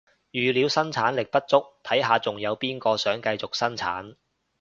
[0.31, 4.15] 語料生產力不足，睇下仲有邊個想繼續生產